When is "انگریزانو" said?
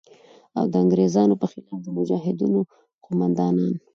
0.83-1.39